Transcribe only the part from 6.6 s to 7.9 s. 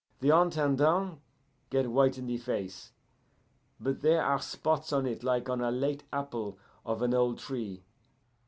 of an old tree.